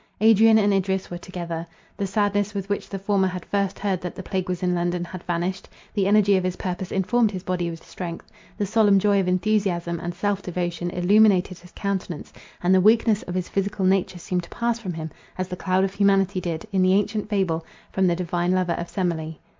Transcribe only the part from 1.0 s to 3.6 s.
were together. The sadness with which the former had